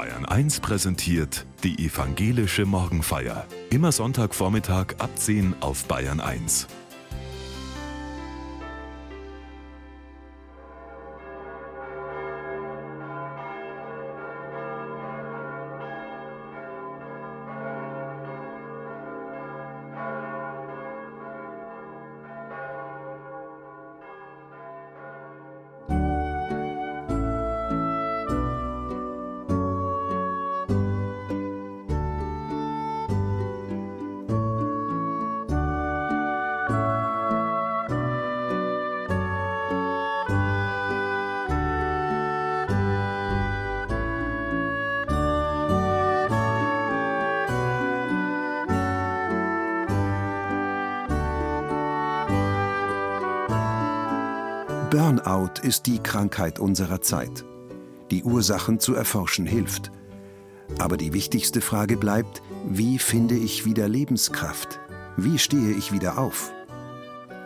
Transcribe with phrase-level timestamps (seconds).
[0.00, 3.46] Bayern 1 präsentiert die evangelische Morgenfeier.
[3.68, 6.68] Immer Sonntagvormittag ab 10 auf Bayern 1.
[54.90, 57.44] Burnout ist die Krankheit unserer Zeit.
[58.10, 59.92] Die Ursachen zu erforschen hilft.
[60.80, 64.80] Aber die wichtigste Frage bleibt, wie finde ich wieder Lebenskraft?
[65.16, 66.50] Wie stehe ich wieder auf?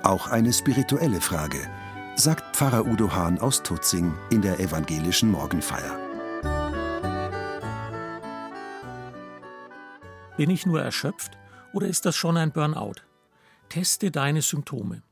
[0.02, 1.58] Auch eine spirituelle Frage,
[2.16, 5.98] sagt Pfarrer Udo Hahn aus Tutzing in der evangelischen Morgenfeier.
[10.38, 11.36] Bin ich nur erschöpft
[11.74, 13.02] oder ist das schon ein Burnout?
[13.68, 15.02] Teste deine Symptome.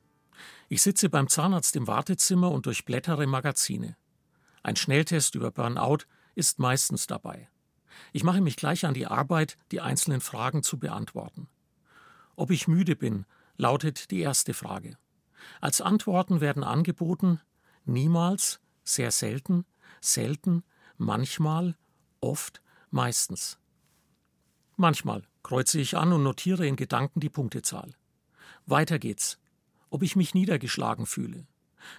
[0.72, 3.94] Ich sitze beim Zahnarzt im Wartezimmer und durchblättere Magazine.
[4.62, 7.50] Ein Schnelltest über Burnout ist meistens dabei.
[8.14, 11.46] Ich mache mich gleich an die Arbeit, die einzelnen Fragen zu beantworten.
[12.36, 13.26] Ob ich müde bin,
[13.58, 14.96] lautet die erste Frage.
[15.60, 17.38] Als Antworten werden angeboten
[17.84, 19.66] niemals, sehr selten,
[20.00, 20.64] selten,
[20.96, 21.76] manchmal,
[22.22, 23.58] oft, meistens.
[24.76, 27.92] Manchmal kreuze ich an und notiere in Gedanken die Punktezahl.
[28.64, 29.38] Weiter geht's
[29.92, 31.46] ob ich mich niedergeschlagen fühle,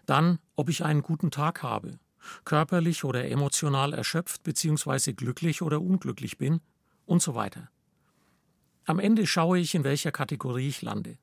[0.07, 1.99] dann, ob ich einen guten Tag habe,
[2.43, 5.13] körperlich oder emotional erschöpft bzw.
[5.13, 6.61] glücklich oder unglücklich bin
[7.05, 7.69] und so weiter.
[8.85, 11.19] Am Ende schaue ich, in welcher Kategorie ich lande.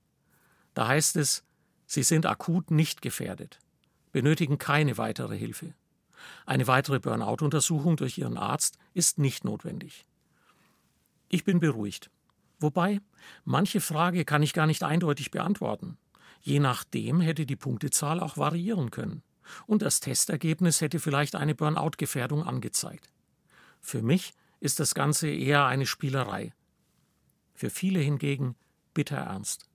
[0.75, 1.45] Da heißt es,
[1.87, 3.59] Sie sind akut nicht gefährdet,
[4.13, 5.75] benötigen keine weitere Hilfe.
[6.47, 10.07] Eine weitere Burnout-Untersuchung durch Ihren Arzt ist nicht notwendig.
[11.29, 12.11] Ich bin beruhigt.
[12.61, 13.01] Wobei,
[13.45, 15.99] manche Frage kann ich gar nicht eindeutig beantworten.
[16.41, 19.23] Je nachdem hätte die Punktezahl auch variieren können.
[19.67, 23.11] Und das Testergebnis hätte vielleicht eine Burnout-Gefährdung angezeigt.
[23.81, 26.53] Für mich ist das Ganze eher eine Spielerei.
[27.55, 28.57] Für viele hingegen
[28.95, 29.69] bitter ernst.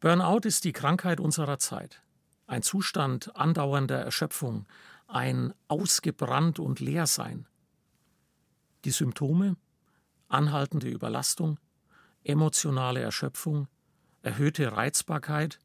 [0.00, 2.02] Burnout ist die Krankheit unserer Zeit.
[2.46, 4.66] Ein Zustand andauernder Erschöpfung,
[5.06, 7.46] ein ausgebrannt und leer sein.
[8.84, 9.56] Die Symptome?
[10.28, 11.58] Anhaltende Überlastung,
[12.22, 13.66] emotionale Erschöpfung,
[14.22, 15.58] erhöhte Reizbarkeit,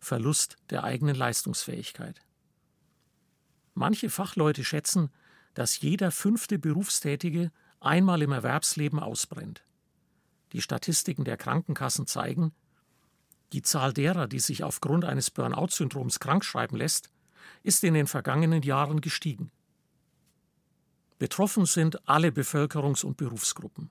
[0.00, 2.20] Verlust der eigenen Leistungsfähigkeit.
[3.74, 5.10] Manche Fachleute schätzen,
[5.54, 7.50] dass jeder fünfte Berufstätige
[7.80, 9.64] einmal im Erwerbsleben ausbrennt.
[10.52, 12.52] Die Statistiken der Krankenkassen zeigen,
[13.52, 17.10] die Zahl derer, die sich aufgrund eines Burnout-Syndroms krankschreiben lässt,
[17.62, 19.50] ist in den vergangenen Jahren gestiegen.
[21.18, 23.90] Betroffen sind alle Bevölkerungs- und Berufsgruppen.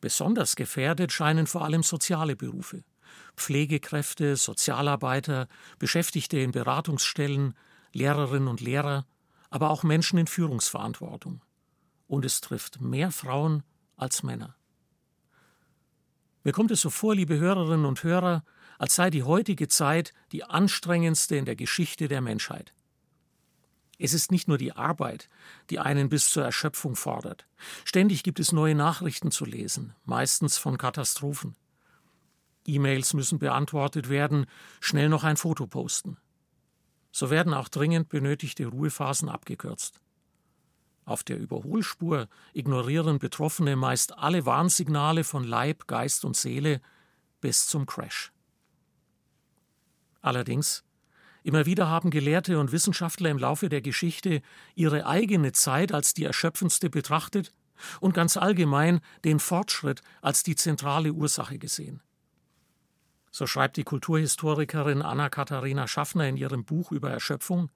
[0.00, 2.82] Besonders gefährdet scheinen vor allem soziale Berufe.
[3.36, 5.48] Pflegekräfte, Sozialarbeiter,
[5.78, 7.54] Beschäftigte in Beratungsstellen,
[7.92, 9.06] Lehrerinnen und Lehrer,
[9.50, 11.42] aber auch Menschen in Führungsverantwortung.
[12.06, 13.62] Und es trifft mehr Frauen
[13.96, 14.54] als Männer.
[16.44, 18.44] Mir kommt es so vor, liebe Hörerinnen und Hörer,
[18.78, 22.72] als sei die heutige Zeit die anstrengendste in der Geschichte der Menschheit.
[23.98, 25.28] Es ist nicht nur die Arbeit,
[25.70, 27.46] die einen bis zur Erschöpfung fordert.
[27.84, 31.56] Ständig gibt es neue Nachrichten zu lesen, meistens von Katastrophen.
[32.68, 34.46] E-Mails müssen beantwortet werden,
[34.80, 36.18] schnell noch ein Foto posten.
[37.10, 40.00] So werden auch dringend benötigte Ruhephasen abgekürzt.
[41.04, 46.82] Auf der Überholspur ignorieren Betroffene meist alle Warnsignale von Leib, Geist und Seele
[47.40, 48.30] bis zum Crash.
[50.20, 50.84] Allerdings,
[51.42, 54.42] immer wieder haben Gelehrte und Wissenschaftler im Laufe der Geschichte
[54.74, 57.54] ihre eigene Zeit als die erschöpfendste betrachtet
[58.00, 62.02] und ganz allgemein den Fortschritt als die zentrale Ursache gesehen.
[63.38, 67.70] So schreibt die Kulturhistorikerin Anna-Katharina Schaffner in ihrem Buch über Erschöpfung.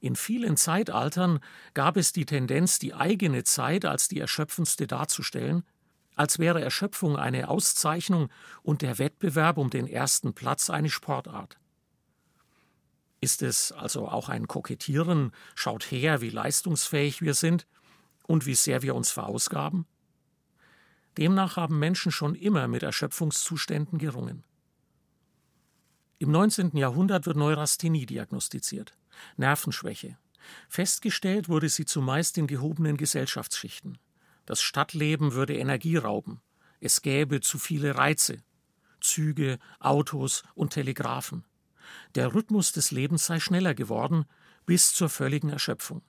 [0.00, 1.38] In vielen Zeitaltern
[1.74, 5.62] gab es die Tendenz, die eigene Zeit als die erschöpfendste darzustellen,
[6.16, 8.30] als wäre Erschöpfung eine Auszeichnung
[8.64, 11.60] und der Wettbewerb um den ersten Platz eine Sportart.
[13.20, 17.68] Ist es also auch ein Kokettieren, schaut her, wie leistungsfähig wir sind
[18.26, 19.86] und wie sehr wir uns verausgaben?
[21.16, 24.42] Demnach haben Menschen schon immer mit Erschöpfungszuständen gerungen.
[26.22, 26.76] Im 19.
[26.76, 28.92] Jahrhundert wird Neurasthenie diagnostiziert,
[29.38, 30.18] Nervenschwäche,
[30.68, 33.98] Festgestellt wurde sie zumeist in gehobenen Gesellschaftsschichten.
[34.44, 36.42] Das Stadtleben würde Energie rauben.
[36.78, 38.42] Es gäbe zu viele Reize.
[39.00, 41.46] Züge, Autos und Telegraphen.
[42.14, 44.26] Der Rhythmus des Lebens sei schneller geworden,
[44.66, 46.02] bis zur völligen Erschöpfung.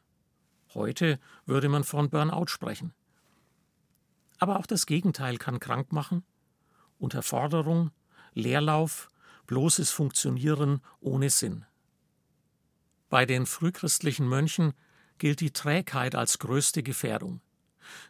[0.74, 2.94] Heute würde man von Burnout sprechen.
[4.40, 6.25] Aber auch das Gegenteil kann krank machen.
[7.00, 7.92] Unterforderung,
[8.34, 9.10] Leerlauf,
[9.51, 11.65] bloßes Funktionieren ohne Sinn.
[13.09, 14.71] Bei den frühchristlichen Mönchen
[15.18, 17.42] gilt die Trägheit als größte Gefährdung.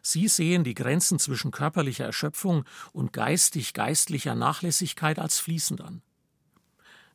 [0.02, 6.02] Sie sehen die Grenzen zwischen körperlicher Erschöpfung und geistig-geistlicher Nachlässigkeit als fließend an.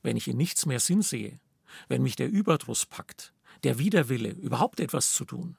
[0.01, 1.39] Wenn ich in nichts mehr Sinn sehe,
[1.88, 3.33] wenn mich der Überdruss packt,
[3.63, 5.56] der Widerwille, überhaupt etwas zu tun,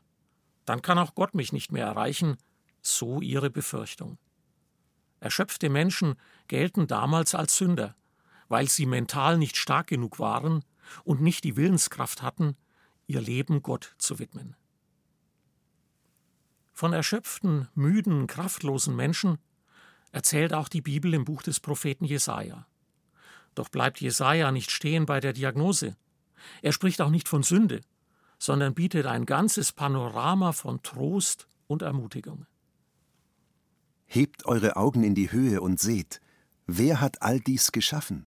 [0.66, 2.36] dann kann auch Gott mich nicht mehr erreichen,
[2.82, 4.18] so ihre Befürchtung.
[5.20, 6.16] Erschöpfte Menschen
[6.48, 7.96] gelten damals als Sünder,
[8.48, 10.64] weil sie mental nicht stark genug waren
[11.04, 12.56] und nicht die Willenskraft hatten,
[13.06, 14.56] ihr Leben Gott zu widmen.
[16.72, 19.38] Von erschöpften, müden, kraftlosen Menschen
[20.12, 22.66] erzählt auch die Bibel im Buch des Propheten Jesaja.
[23.54, 25.96] Doch bleibt Jesaja nicht stehen bei der Diagnose.
[26.62, 27.80] Er spricht auch nicht von Sünde,
[28.38, 32.46] sondern bietet ein ganzes Panorama von Trost und Ermutigung.
[34.06, 36.20] Hebt eure Augen in die Höhe und seht,
[36.66, 38.27] wer hat all dies geschaffen?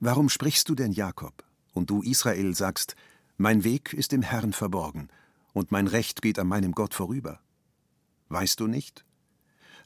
[0.00, 2.94] Warum sprichst du denn, Jakob, und du, Israel, sagst,
[3.36, 5.08] mein Weg ist im Herrn verborgen,
[5.52, 7.40] und mein Recht geht an meinem Gott vorüber?
[8.28, 9.04] Weißt du nicht?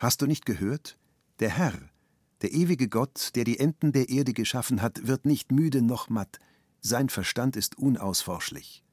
[0.01, 0.99] Hast du nicht gehört?
[1.39, 1.79] Der Herr,
[2.43, 6.39] der ewige Gott, der die Enden der Erde geschaffen hat, wird nicht müde noch matt,
[6.81, 8.85] sein Verstand ist unausforschlich.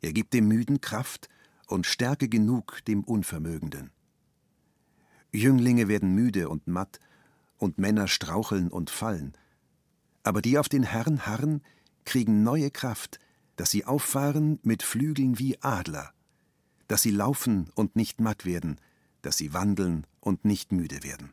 [0.00, 1.28] Er gibt dem Müden Kraft
[1.66, 3.90] und Stärke genug dem Unvermögenden.
[5.32, 7.00] Jünglinge werden müde und matt,
[7.58, 9.36] und Männer straucheln und fallen,
[10.24, 11.62] aber die auf den Herrn harren,
[12.04, 13.20] kriegen neue Kraft,
[13.56, 16.12] dass sie auffahren mit Flügeln wie Adler,
[16.88, 18.80] dass sie laufen und nicht matt werden,
[19.22, 21.30] dass sie wandeln und nicht müde werden.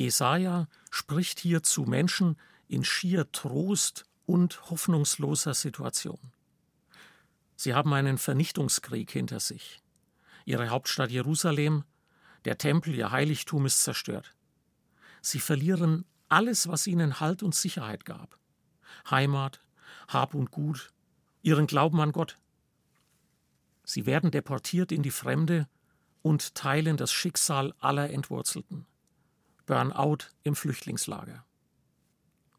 [0.00, 2.38] Jesaja spricht hier zu Menschen
[2.68, 6.18] in schier Trost und hoffnungsloser Situation.
[7.54, 9.82] Sie haben einen Vernichtungskrieg hinter sich.
[10.46, 11.84] Ihre Hauptstadt Jerusalem,
[12.46, 14.34] der Tempel, ihr Heiligtum ist zerstört.
[15.20, 18.38] Sie verlieren alles, was ihnen Halt und Sicherheit gab.
[19.10, 19.60] Heimat,
[20.08, 20.94] Hab und Gut,
[21.42, 22.38] ihren Glauben an Gott.
[23.84, 25.68] Sie werden deportiert in die Fremde
[26.22, 28.86] und teilen das Schicksal aller Entwurzelten.
[29.70, 31.44] Burnout im Flüchtlingslager.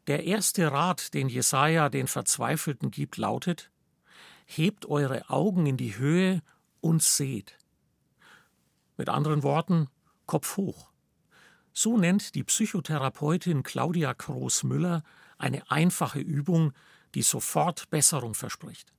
[0.06, 3.70] Der erste Rat, den Jesaja den Verzweifelten gibt, lautet:
[4.46, 6.40] Hebt eure Augen in die Höhe
[6.80, 7.58] und seht.
[8.96, 9.88] Mit anderen Worten,
[10.24, 10.90] Kopf hoch.
[11.74, 15.02] So nennt die Psychotherapeutin Claudia Kroos-Müller
[15.36, 16.72] eine einfache Übung,
[17.14, 18.94] die sofort Besserung verspricht.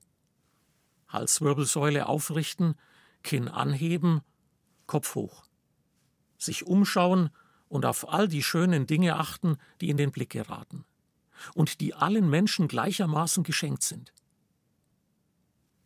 [1.08, 2.76] Halswirbelsäule aufrichten,
[3.24, 4.22] Kinn anheben,
[4.86, 5.46] Kopf hoch.
[6.38, 7.32] Sich umschauen
[7.74, 10.86] und auf all die schönen Dinge achten, die in den Blick geraten
[11.56, 14.14] und die allen Menschen gleichermaßen geschenkt sind.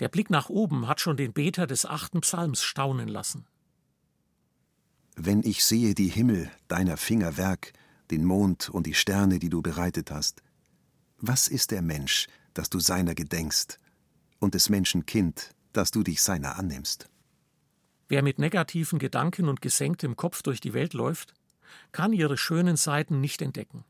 [0.01, 3.47] Der Blick nach oben hat schon den Beter des achten Psalms staunen lassen.
[5.15, 7.71] Wenn ich sehe die Himmel, deiner Finger Werk,
[8.11, 10.43] den Mond und die Sterne, die du bereitet hast.
[11.19, 13.79] Was ist der Mensch, dass du seiner gedenkst,
[14.39, 17.09] und des Menschen Kind, dass du dich seiner annimmst?
[18.09, 21.33] Wer mit negativen Gedanken und gesenktem Kopf durch die Welt läuft,
[21.91, 23.85] kann ihre schönen Seiten nicht entdecken.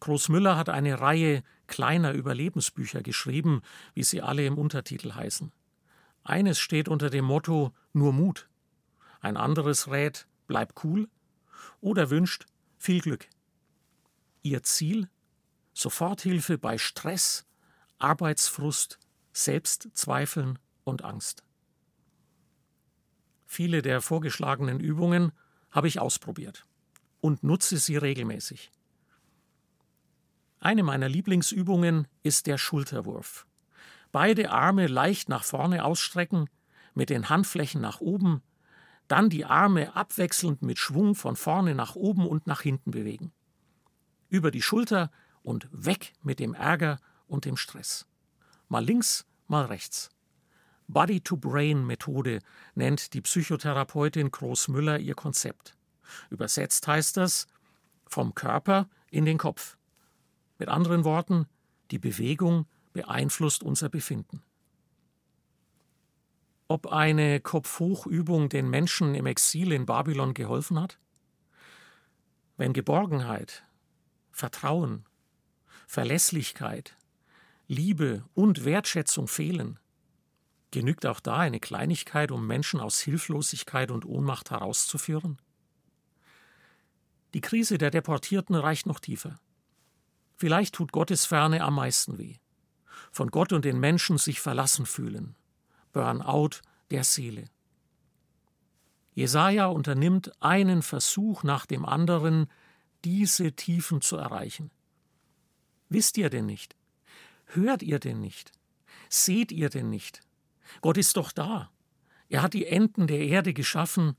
[0.00, 3.62] Großmüller hat eine Reihe kleiner Überlebensbücher geschrieben,
[3.94, 5.52] wie sie alle im Untertitel heißen.
[6.24, 8.48] Eines steht unter dem Motto Nur Mut.
[9.20, 11.08] Ein anderes rät Bleib cool
[11.82, 12.46] oder wünscht
[12.78, 13.28] viel Glück.
[14.42, 15.10] Ihr Ziel?
[15.74, 17.46] Soforthilfe bei Stress,
[17.98, 18.98] Arbeitsfrust,
[19.32, 21.44] Selbstzweifeln und Angst.
[23.44, 25.32] Viele der vorgeschlagenen Übungen
[25.70, 26.67] habe ich ausprobiert
[27.20, 28.70] und nutze sie regelmäßig.
[30.60, 33.46] Eine meiner Lieblingsübungen ist der Schulterwurf.
[34.10, 36.48] Beide Arme leicht nach vorne ausstrecken,
[36.94, 38.42] mit den Handflächen nach oben,
[39.06, 43.32] dann die Arme abwechselnd mit Schwung von vorne nach oben und nach hinten bewegen.
[44.28, 45.10] Über die Schulter
[45.42, 48.06] und weg mit dem Ärger und dem Stress.
[48.68, 50.10] Mal links, mal rechts.
[50.88, 52.40] Body-to-Brain-Methode
[52.74, 55.77] nennt die Psychotherapeutin Großmüller ihr Konzept.
[56.30, 57.46] Übersetzt heißt das
[58.06, 59.76] vom Körper in den Kopf.
[60.58, 61.46] Mit anderen Worten,
[61.90, 64.42] die Bewegung beeinflusst unser Befinden.
[66.66, 70.98] Ob eine Kopfhochübung den Menschen im Exil in Babylon geholfen hat?
[72.56, 73.64] Wenn Geborgenheit,
[74.32, 75.06] Vertrauen,
[75.86, 76.96] Verlässlichkeit,
[77.68, 79.78] Liebe und Wertschätzung fehlen,
[80.70, 85.38] genügt auch da eine Kleinigkeit, um Menschen aus Hilflosigkeit und Ohnmacht herauszuführen?
[87.34, 89.38] Die Krise der Deportierten reicht noch tiefer.
[90.36, 92.36] Vielleicht tut Gottes Ferne am meisten weh.
[93.10, 95.36] Von Gott und den Menschen sich verlassen fühlen,
[95.92, 97.44] Burnout der Seele.
[99.14, 102.46] Jesaja unternimmt einen Versuch nach dem anderen,
[103.04, 104.70] diese Tiefen zu erreichen.
[105.88, 106.76] Wisst ihr denn nicht?
[107.46, 108.52] Hört ihr denn nicht?
[109.08, 110.20] Seht ihr denn nicht?
[110.82, 111.70] Gott ist doch da.
[112.28, 114.16] Er hat die Enden der Erde geschaffen.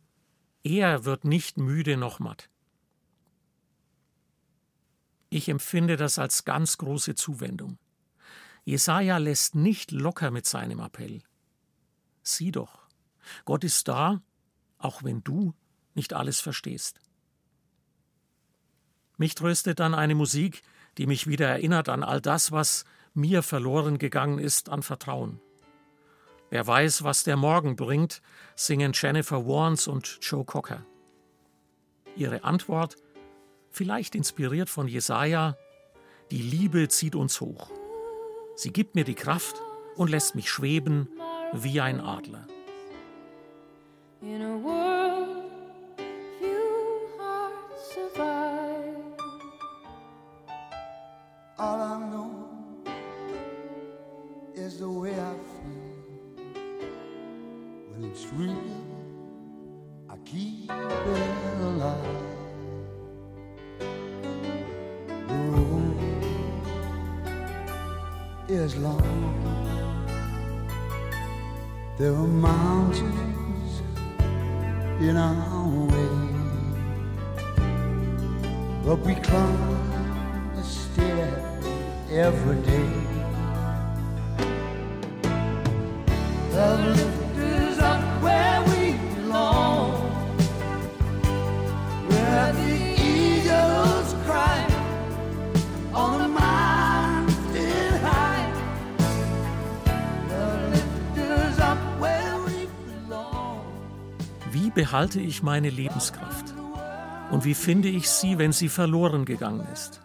[0.63, 2.49] Er wird nicht müde noch matt.
[5.29, 7.77] Ich empfinde das als ganz große Zuwendung.
[8.65, 11.21] Jesaja lässt nicht locker mit seinem Appell.
[12.23, 12.87] Sieh doch,
[13.45, 14.21] Gott ist da,
[14.77, 15.53] auch wenn du
[15.93, 16.99] nicht alles verstehst.
[19.17, 20.63] Mich tröstet dann eine Musik,
[20.97, 25.39] die mich wieder erinnert an all das, was mir verloren gegangen ist an Vertrauen.
[26.49, 28.21] Wer weiß, was der Morgen bringt,
[28.55, 30.85] singen Jennifer Warnes und Joe Cocker.
[32.15, 32.95] Ihre Antwort,
[33.71, 35.57] vielleicht inspiriert von Jesaja,
[36.31, 37.69] die Liebe zieht uns hoch.
[38.55, 39.61] Sie gibt mir die Kraft
[39.95, 41.09] und lässt mich schweben
[41.53, 42.45] wie ein Adler.
[44.21, 45.49] In a world
[46.39, 48.95] few hearts survive.
[51.57, 52.47] All I know
[54.55, 56.53] is the way I feel.
[57.91, 58.55] When it's real,
[60.09, 62.28] I keep it alive.
[68.49, 69.01] Is long.
[71.97, 73.81] There are mountains
[74.99, 76.15] in our way,
[78.83, 81.61] but we climb a stair
[82.09, 83.09] every day.
[104.73, 106.53] Behalte ich meine Lebenskraft?
[107.31, 110.01] Und wie finde ich sie, wenn sie verloren gegangen ist?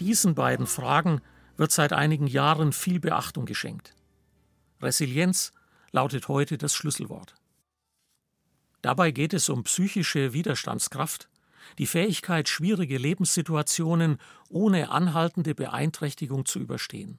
[0.00, 1.20] Diesen beiden Fragen
[1.56, 3.94] wird seit einigen Jahren viel Beachtung geschenkt.
[4.80, 5.52] Resilienz
[5.90, 7.34] lautet heute das Schlüsselwort.
[8.80, 11.28] Dabei geht es um psychische Widerstandskraft,
[11.76, 17.18] die Fähigkeit, schwierige Lebenssituationen ohne anhaltende Beeinträchtigung zu überstehen.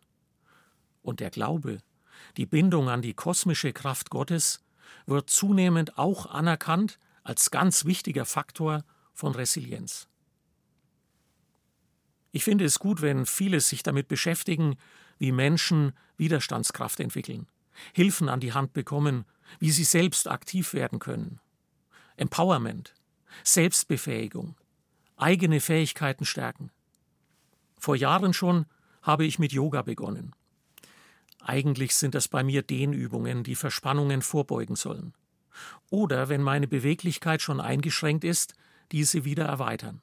[1.02, 1.80] Und der Glaube,
[2.38, 4.62] die Bindung an die kosmische Kraft Gottes,
[5.06, 10.08] wird zunehmend auch anerkannt als ganz wichtiger Faktor von Resilienz.
[12.32, 14.78] Ich finde es gut, wenn viele sich damit beschäftigen,
[15.18, 17.48] wie Menschen Widerstandskraft entwickeln,
[17.94, 19.26] Hilfen an die Hand bekommen,
[19.60, 21.40] wie sie selbst aktiv werden können.
[22.18, 22.94] Empowerment,
[23.44, 24.56] Selbstbefähigung,
[25.16, 26.72] eigene Fähigkeiten stärken.
[27.78, 28.66] Vor Jahren schon
[29.02, 30.36] habe ich mit Yoga begonnen.
[31.42, 35.14] Eigentlich sind das bei mir Dehnübungen, die Verspannungen vorbeugen sollen.
[35.90, 38.54] Oder, wenn meine Beweglichkeit schon eingeschränkt ist,
[38.92, 40.02] diese wieder erweitern.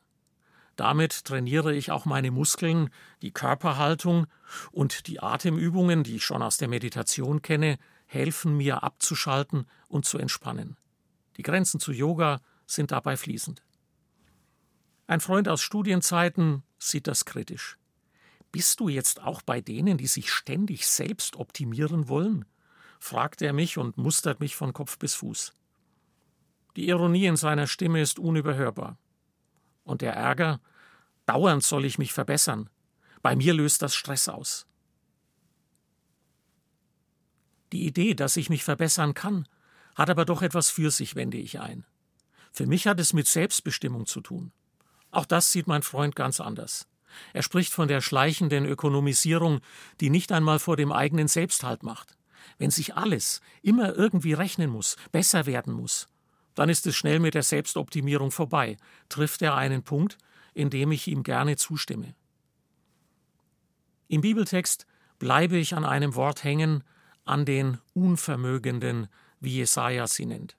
[0.77, 2.91] Damit trainiere ich auch meine Muskeln,
[3.23, 4.27] die Körperhaltung
[4.73, 10.19] und die Atemübungen, die ich schon aus der Meditation kenne, helfen mir abzuschalten und zu
[10.19, 10.77] entspannen.
[11.39, 13.63] Die Grenzen zu Yoga sind dabei fließend.
[15.07, 17.79] Ein Freund aus Studienzeiten sieht das kritisch.
[18.57, 22.47] Bist du jetzt auch bei denen, die sich ständig selbst optimieren wollen?
[22.99, 25.53] fragt er mich und mustert mich von Kopf bis Fuß.
[26.75, 28.97] Die Ironie in seiner Stimme ist unüberhörbar.
[29.85, 30.63] Und der Ärger,
[31.27, 32.71] dauernd soll ich mich verbessern.
[33.21, 34.67] Bei mir löst das Stress aus.
[37.73, 39.47] Die Idee, dass ich mich verbessern kann,
[39.97, 41.85] hat aber doch etwas für sich, wende ich ein.
[42.53, 44.51] Für mich hat es mit Selbstbestimmung zu tun.
[45.11, 46.89] Auch das sieht mein Freund ganz anders.
[47.33, 49.61] Er spricht von der schleichenden Ökonomisierung,
[50.01, 52.17] die nicht einmal vor dem eigenen Selbst Halt macht.
[52.59, 56.09] Wenn sich alles immer irgendwie rechnen muss, besser werden muss,
[56.55, 58.77] dann ist es schnell mit der Selbstoptimierung vorbei,
[59.09, 60.19] trifft er einen Punkt,
[60.55, 62.15] in dem ich ihm gerne zustimme.
[64.09, 64.87] Im Bibeltext
[65.19, 66.83] bleibe ich an einem Wort hängen,
[67.25, 69.09] an den Unvermögenden,
[69.41, 70.57] wie Jesaja sie nennt.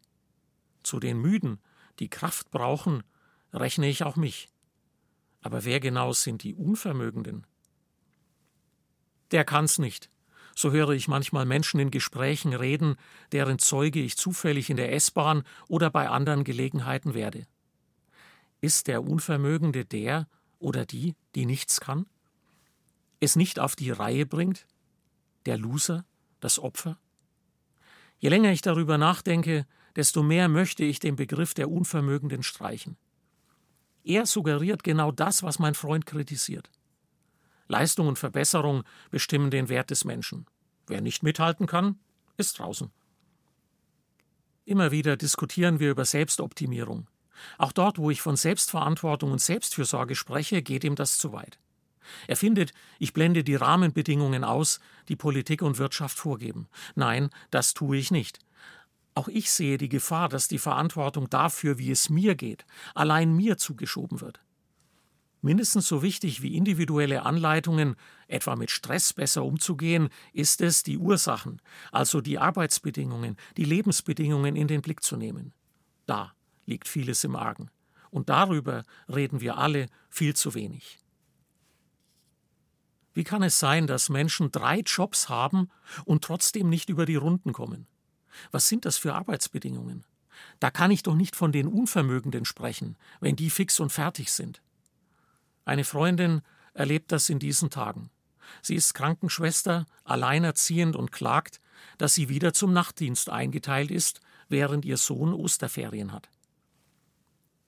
[0.84, 1.60] Zu den Müden,
[2.00, 3.04] die Kraft brauchen,
[3.54, 4.50] rechne ich auch mich.
[5.42, 7.46] Aber wer genau sind die Unvermögenden?
[9.32, 10.10] Der kann's nicht.
[10.56, 12.96] So höre ich manchmal Menschen in Gesprächen reden,
[13.32, 17.46] deren Zeuge ich zufällig in der S-Bahn oder bei anderen Gelegenheiten werde.
[18.60, 20.28] Ist der Unvermögende der
[20.58, 22.08] oder die, die nichts kann?
[23.20, 24.66] Es nicht auf die Reihe bringt?
[25.46, 26.06] Der Loser?
[26.40, 26.98] Das Opfer?
[28.20, 32.98] Je länger ich darüber nachdenke, desto mehr möchte ich den Begriff der Unvermögenden streichen.
[34.08, 36.72] Er suggeriert genau das, was mein Freund kritisiert.
[37.68, 40.46] Leistung und Verbesserung bestimmen den Wert des Menschen.
[40.88, 42.00] Wer nicht mithalten kann,
[42.38, 42.90] ist draußen.
[44.64, 47.08] Immer wieder diskutieren wir über Selbstoptimierung.
[47.58, 51.60] Auch dort, wo ich von Selbstverantwortung und Selbstfürsorge spreche, geht ihm das zu weit.
[52.28, 56.70] Er findet, ich blende die Rahmenbedingungen aus, die Politik und Wirtschaft vorgeben.
[56.96, 58.40] Nein, das tue ich nicht.
[59.18, 63.58] Auch ich sehe die Gefahr, dass die Verantwortung dafür, wie es mir geht, allein mir
[63.58, 64.42] zugeschoben wird.
[65.42, 67.96] Mindestens so wichtig wie individuelle Anleitungen,
[68.28, 74.68] etwa mit Stress besser umzugehen, ist es, die Ursachen, also die Arbeitsbedingungen, die Lebensbedingungen in
[74.68, 75.52] den Blick zu nehmen.
[76.06, 76.34] Da
[76.68, 77.72] liegt vieles im Argen.
[78.12, 81.00] Und darüber reden wir alle viel zu wenig.
[83.16, 85.72] Wie kann es sein, dass Menschen drei Jobs haben
[86.06, 87.88] und trotzdem nicht über die Runden kommen?
[88.52, 90.06] Was sind das für Arbeitsbedingungen?
[90.60, 94.62] Da kann ich doch nicht von den Unvermögenden sprechen, wenn die fix und fertig sind.
[95.66, 96.42] Eine Freundin
[96.74, 98.10] erlebt das in diesen Tagen.
[98.62, 101.60] Sie ist Krankenschwester, alleinerziehend und klagt,
[101.98, 106.30] dass sie wieder zum Nachtdienst eingeteilt ist, während ihr Sohn Osterferien hat.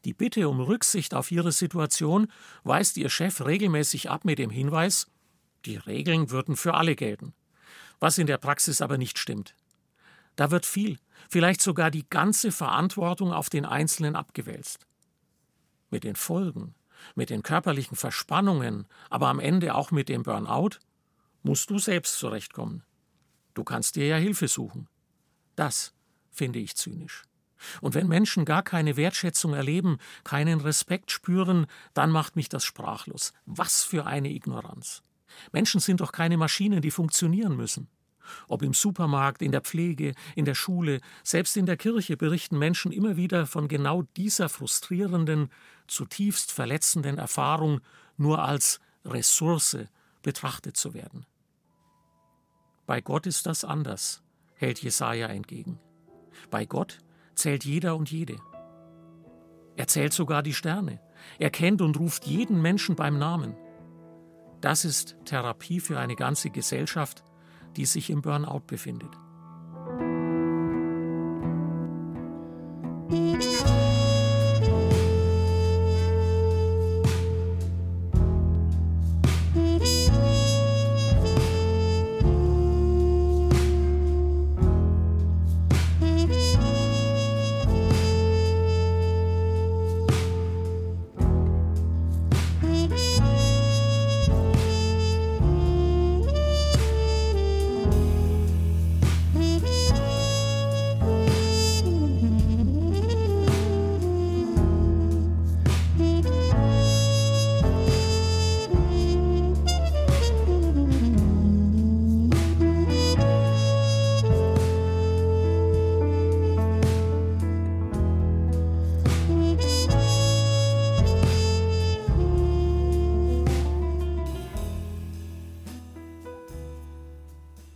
[0.06, 2.32] Die Bitte um Rücksicht auf ihre Situation
[2.64, 5.08] weist ihr Chef regelmäßig ab mit dem Hinweis,
[5.66, 7.34] die Regeln würden für alle gelten,
[8.00, 9.56] was in der Praxis aber nicht stimmt.
[10.40, 10.98] Da wird viel,
[11.28, 14.88] vielleicht sogar die ganze Verantwortung auf den Einzelnen abgewälzt.
[15.90, 16.76] Mit den Folgen,
[17.14, 20.80] mit den körperlichen Verspannungen, aber am Ende auch mit dem Burnout,
[21.44, 22.84] musst du selbst zurechtkommen.
[23.54, 24.88] Du kannst dir ja Hilfe suchen.
[25.58, 25.94] Das
[26.32, 27.24] finde ich zynisch.
[27.82, 33.34] Und wenn Menschen gar keine Wertschätzung erleben, keinen Respekt spüren, dann macht mich das sprachlos.
[33.46, 35.04] Was für eine Ignoranz.
[35.52, 37.90] Menschen sind doch keine Maschinen, die funktionieren müssen.
[38.48, 42.92] Ob im Supermarkt, in der Pflege, in der Schule, selbst in der Kirche berichten Menschen
[42.92, 45.50] immer wieder von genau dieser frustrierenden,
[45.88, 47.82] zutiefst verletzenden Erfahrung,
[48.18, 49.78] nur als Ressource
[50.22, 51.26] betrachtet zu werden.
[52.86, 54.24] Bei Gott ist das anders,
[54.56, 55.80] hält Jesaja entgegen.
[56.50, 57.00] Bei Gott
[57.36, 58.38] zählt jeder und jede.
[59.76, 61.00] Er zählt sogar die Sterne.
[61.38, 63.56] Er kennt und ruft jeden Menschen beim Namen.
[64.60, 67.24] Das ist Therapie für eine ganze Gesellschaft,
[67.80, 69.10] die sich im Burnout befindet.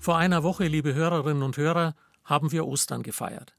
[0.04, 3.56] Vor einer Woche, liebe Hörerinnen und Hörer, haben wir Ostern gefeiert.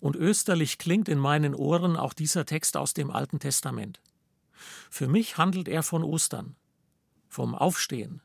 [0.00, 4.00] Und österlich klingt in meinen Ohren auch dieser Text aus dem Alten Testament.
[4.88, 6.56] Für mich handelt er von Ostern,
[7.28, 8.22] vom Aufstehen,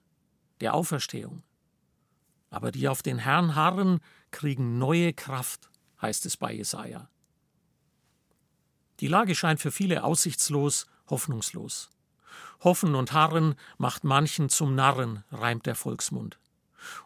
[0.62, 1.44] der Auferstehung.
[2.52, 4.00] Aber die auf den Herrn harren,
[4.32, 5.70] kriegen neue Kraft,
[6.02, 7.10] heißt es bei Jesaja.
[9.02, 11.90] Die Lage scheint für viele aussichtslos, hoffnungslos.
[12.62, 16.40] Hoffen und Harren macht manchen zum Narren, reimt der Volksmund.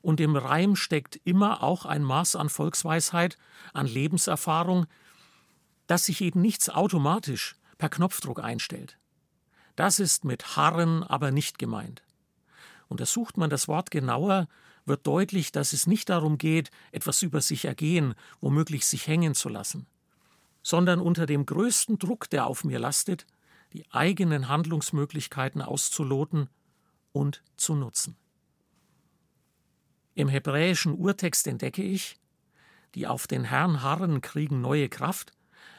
[0.01, 3.37] Und im Reim steckt immer auch ein Maß an Volksweisheit,
[3.73, 4.85] an Lebenserfahrung,
[5.87, 8.97] dass sich eben nichts automatisch per Knopfdruck einstellt.
[9.75, 12.03] Das ist mit Harren aber nicht gemeint.
[12.87, 14.47] Untersucht man das Wort genauer,
[14.85, 19.49] wird deutlich, dass es nicht darum geht, etwas über sich ergehen, womöglich sich hängen zu
[19.49, 19.87] lassen,
[20.61, 23.25] sondern unter dem größten Druck, der auf mir lastet,
[23.73, 26.49] die eigenen Handlungsmöglichkeiten auszuloten
[27.11, 28.15] und zu nutzen.
[30.15, 32.17] Im hebräischen Urtext entdecke ich,
[32.95, 35.33] die auf den Herrn harren, kriegen neue Kraft,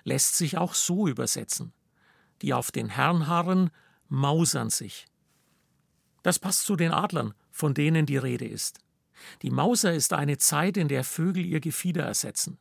[0.04, 1.72] lässt sich auch so übersetzen.
[2.42, 3.70] Die auf den Herrn harren,
[4.08, 5.06] mausern sich.
[6.22, 8.80] Das passt zu den Adlern, von denen die Rede ist.
[9.40, 12.58] Die Mauser ist eine Zeit, in der Vögel ihr Gefieder ersetzen.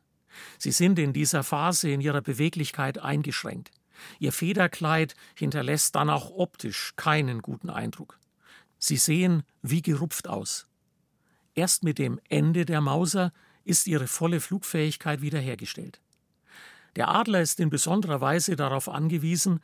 [0.58, 3.70] Sie sind in dieser Phase in ihrer Beweglichkeit eingeschränkt.
[4.18, 8.18] Ihr Federkleid hinterlässt dann auch optisch keinen guten Eindruck.
[8.78, 10.66] Sie sehen wie gerupft aus.
[11.56, 13.32] Erst mit dem Ende der Mauser
[13.64, 16.00] ist ihre volle Flugfähigkeit wiederhergestellt.
[16.96, 19.60] Der Adler ist in besonderer Weise darauf angewiesen,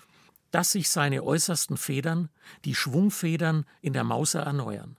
[0.50, 2.30] dass sich seine äußersten Federn,
[2.64, 4.96] die Schwungfedern, in der Mauser erneuern.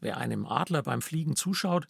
[0.00, 1.88] Wer einem Adler beim Fliegen zuschaut,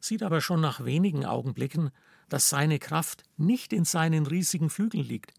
[0.00, 1.90] sieht aber schon nach wenigen Augenblicken,
[2.28, 5.32] dass seine Kraft nicht in seinen riesigen Flügeln liegt,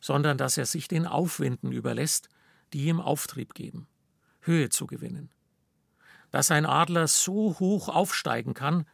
[0.00, 2.28] sondern dass er sich den Aufwinden überlässt,
[2.74, 3.86] die ihm Auftrieb geben,
[4.40, 5.30] Höhe zu gewinnen.
[6.30, 8.86] Dass ein Adler so hoch aufsteigen kann,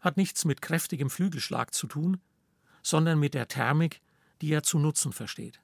[0.00, 2.20] hat nichts mit kräftigem Flügelschlag zu tun,
[2.82, 4.00] sondern mit der Thermik,
[4.40, 5.60] die er zu nutzen versteht.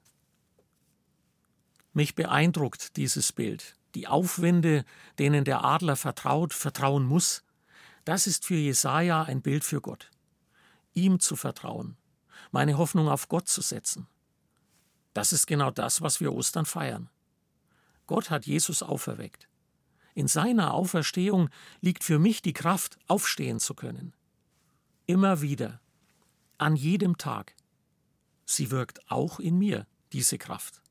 [1.93, 3.75] Mich beeindruckt dieses Bild.
[3.95, 4.85] Die Aufwinde,
[5.19, 7.43] denen der Adler vertraut, vertrauen muss,
[8.05, 10.09] das ist für Jesaja ein Bild für Gott.
[10.93, 11.95] Ihm zu vertrauen,
[12.51, 14.07] meine Hoffnung auf Gott zu setzen.
[15.13, 17.09] Das ist genau das, was wir Ostern feiern.
[18.07, 19.47] Gott hat Jesus auferweckt.
[20.13, 21.49] In seiner Auferstehung
[21.81, 24.13] liegt für mich die Kraft, aufstehen zu können.
[25.05, 25.81] Immer wieder,
[26.57, 27.55] an jedem Tag.
[28.45, 30.81] Sie wirkt auch in mir, diese Kraft.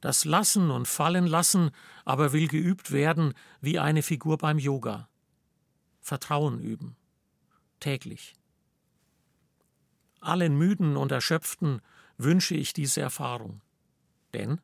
[0.00, 1.70] Das Lassen und Fallen lassen
[2.04, 5.08] aber will geübt werden wie eine Figur beim Yoga.
[6.00, 6.96] Vertrauen üben.
[7.80, 8.34] Täglich.
[10.20, 11.80] Allen Müden und Erschöpften
[12.18, 13.62] wünsche ich diese Erfahrung.
[14.34, 14.60] Denn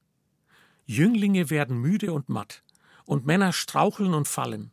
[0.86, 2.62] Jünglinge werden müde und matt,
[3.04, 4.72] und Männer straucheln und fallen.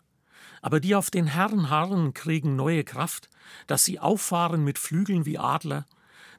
[0.62, 3.30] Aber die auf den Herrn harren, kriegen neue Kraft,
[3.68, 5.86] dass sie auffahren mit Flügeln wie Adler,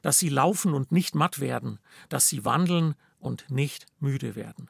[0.01, 4.69] dass sie laufen und nicht matt werden, dass sie wandeln und nicht müde werden.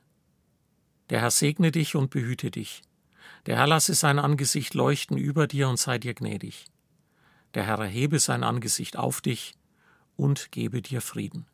[1.11, 2.81] Der Herr segne dich und behüte dich.
[3.45, 6.65] Der Herr lasse sein Angesicht leuchten über dir und sei dir gnädig.
[7.53, 9.53] Der Herr erhebe sein Angesicht auf dich
[10.15, 11.47] und gebe dir Frieden.